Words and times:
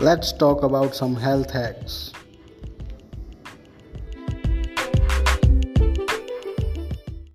Let's 0.00 0.32
talk 0.32 0.62
about 0.62 0.94
some 0.94 1.14
health 1.14 1.50
hacks. 1.50 2.10